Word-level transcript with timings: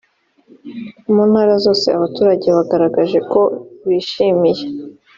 mu 1.13 1.21
ntara 1.29 1.53
zose 1.65 1.87
abaturage 1.97 2.47
bagaragaje 2.57 3.19
ko 3.31 3.41
bishimiye 3.87 4.63